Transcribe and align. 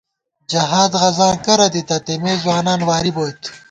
جہاد 0.51 0.91
غزاں 1.01 1.35
کرہ 1.45 1.67
دِتہ، 1.73 1.97
تېمےځوانان 2.05 2.81
واری 2.89 3.11
بوئیت 3.15 3.41